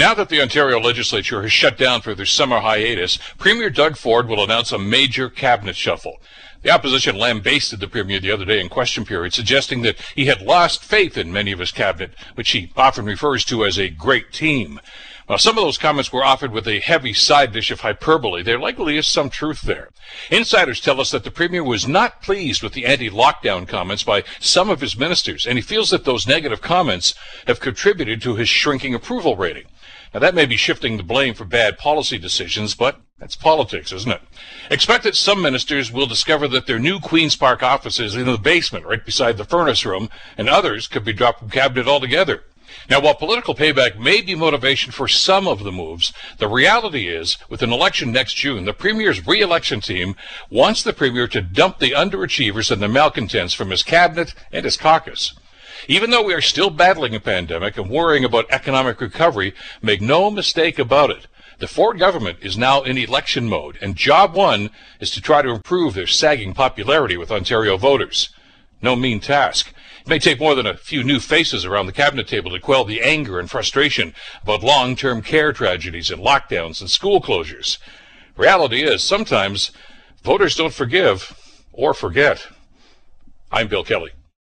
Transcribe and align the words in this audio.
Now 0.00 0.14
that 0.14 0.30
the 0.30 0.40
Ontario 0.40 0.80
legislature 0.80 1.42
has 1.42 1.52
shut 1.52 1.76
down 1.76 2.00
for 2.00 2.14
their 2.14 2.24
summer 2.24 2.60
hiatus, 2.60 3.18
Premier 3.36 3.68
Doug 3.68 3.98
Ford 3.98 4.28
will 4.28 4.42
announce 4.42 4.72
a 4.72 4.78
major 4.78 5.28
cabinet 5.28 5.76
shuffle. 5.76 6.22
The 6.62 6.70
opposition 6.70 7.16
lambasted 7.16 7.80
the 7.80 7.88
premier 7.88 8.20
the 8.20 8.32
other 8.32 8.44
day 8.44 8.60
in 8.60 8.68
question 8.68 9.06
period, 9.06 9.32
suggesting 9.32 9.80
that 9.82 9.96
he 10.14 10.26
had 10.26 10.42
lost 10.42 10.84
faith 10.84 11.16
in 11.16 11.32
many 11.32 11.52
of 11.52 11.58
his 11.58 11.72
cabinet, 11.72 12.12
which 12.34 12.50
he 12.50 12.70
often 12.76 13.06
refers 13.06 13.44
to 13.46 13.64
as 13.64 13.78
a 13.78 13.88
great 13.88 14.30
team. 14.30 14.78
While 15.26 15.38
some 15.38 15.56
of 15.56 15.64
those 15.64 15.78
comments 15.78 16.12
were 16.12 16.24
offered 16.24 16.52
with 16.52 16.66
a 16.66 16.80
heavy 16.80 17.14
side 17.14 17.52
dish 17.52 17.70
of 17.70 17.80
hyperbole, 17.80 18.42
there 18.42 18.58
likely 18.58 18.98
is 18.98 19.06
some 19.06 19.30
truth 19.30 19.62
there. 19.62 19.88
Insiders 20.28 20.80
tell 20.80 21.00
us 21.00 21.12
that 21.12 21.24
the 21.24 21.30
Premier 21.30 21.64
was 21.64 21.86
not 21.88 22.20
pleased 22.20 22.62
with 22.62 22.72
the 22.72 22.84
anti-lockdown 22.84 23.66
comments 23.66 24.02
by 24.02 24.24
some 24.40 24.68
of 24.68 24.80
his 24.80 24.98
ministers, 24.98 25.46
and 25.46 25.56
he 25.56 25.62
feels 25.62 25.90
that 25.90 26.04
those 26.04 26.26
negative 26.26 26.60
comments 26.60 27.14
have 27.46 27.60
contributed 27.60 28.20
to 28.20 28.34
his 28.34 28.48
shrinking 28.48 28.92
approval 28.92 29.36
rating. 29.36 29.66
Now 30.12 30.20
that 30.20 30.34
may 30.34 30.46
be 30.46 30.56
shifting 30.56 30.96
the 30.96 31.04
blame 31.04 31.34
for 31.34 31.44
bad 31.44 31.78
policy 31.78 32.18
decisions, 32.18 32.74
but 32.74 33.00
that's 33.20 33.36
politics, 33.36 33.92
isn't 33.92 34.10
it? 34.10 34.22
Expect 34.70 35.04
that 35.04 35.14
some 35.14 35.42
ministers 35.42 35.92
will 35.92 36.06
discover 36.06 36.48
that 36.48 36.66
their 36.66 36.78
new 36.78 36.98
Queen's 36.98 37.36
Park 37.36 37.62
office 37.62 38.00
is 38.00 38.16
in 38.16 38.24
the 38.24 38.38
basement 38.38 38.86
right 38.86 39.04
beside 39.04 39.36
the 39.36 39.44
furnace 39.44 39.84
room, 39.84 40.08
and 40.38 40.48
others 40.48 40.88
could 40.88 41.04
be 41.04 41.12
dropped 41.12 41.40
from 41.40 41.50
cabinet 41.50 41.86
altogether. 41.86 42.44
Now, 42.88 43.00
while 43.00 43.14
political 43.14 43.54
payback 43.54 43.98
may 43.98 44.22
be 44.22 44.34
motivation 44.34 44.90
for 44.90 45.06
some 45.06 45.46
of 45.46 45.64
the 45.64 45.72
moves, 45.72 46.12
the 46.38 46.48
reality 46.48 47.08
is, 47.08 47.36
with 47.48 47.62
an 47.62 47.72
election 47.72 48.10
next 48.10 48.34
June, 48.34 48.64
the 48.64 48.72
Premier's 48.72 49.26
re-election 49.26 49.80
team 49.80 50.16
wants 50.48 50.82
the 50.82 50.92
Premier 50.92 51.28
to 51.28 51.42
dump 51.42 51.78
the 51.78 51.90
underachievers 51.90 52.70
and 52.70 52.80
the 52.80 52.88
malcontents 52.88 53.52
from 53.54 53.70
his 53.70 53.82
cabinet 53.82 54.34
and 54.50 54.64
his 54.64 54.76
caucus. 54.76 55.34
Even 55.88 56.10
though 56.10 56.22
we 56.22 56.34
are 56.34 56.40
still 56.40 56.70
battling 56.70 57.14
a 57.14 57.20
pandemic 57.20 57.76
and 57.76 57.90
worrying 57.90 58.24
about 58.24 58.50
economic 58.50 59.00
recovery, 59.00 59.54
make 59.82 60.00
no 60.00 60.30
mistake 60.30 60.78
about 60.78 61.10
it. 61.10 61.26
The 61.60 61.68
Ford 61.68 61.98
government 61.98 62.38
is 62.40 62.56
now 62.56 62.80
in 62.80 62.96
election 62.96 63.46
mode, 63.46 63.76
and 63.82 63.94
job 63.94 64.32
one 64.32 64.70
is 64.98 65.10
to 65.10 65.20
try 65.20 65.42
to 65.42 65.50
improve 65.50 65.92
their 65.92 66.06
sagging 66.06 66.54
popularity 66.54 67.18
with 67.18 67.30
Ontario 67.30 67.76
voters. 67.76 68.30
No 68.80 68.96
mean 68.96 69.20
task. 69.20 69.70
It 70.00 70.08
may 70.08 70.18
take 70.18 70.40
more 70.40 70.54
than 70.54 70.64
a 70.64 70.78
few 70.78 71.04
new 71.04 71.20
faces 71.20 71.66
around 71.66 71.84
the 71.84 71.92
cabinet 71.92 72.26
table 72.28 72.50
to 72.52 72.60
quell 72.60 72.86
the 72.86 73.02
anger 73.02 73.38
and 73.38 73.50
frustration 73.50 74.14
about 74.42 74.62
long-term 74.62 75.20
care 75.20 75.52
tragedies 75.52 76.10
and 76.10 76.22
lockdowns 76.22 76.80
and 76.80 76.88
school 76.88 77.20
closures. 77.20 77.76
Reality 78.38 78.82
is, 78.82 79.04
sometimes 79.04 79.70
voters 80.22 80.56
don't 80.56 80.72
forgive 80.72 81.36
or 81.72 81.92
forget. 81.92 82.46
I'm 83.52 83.68
Bill 83.68 83.84
Kelly. 83.84 84.12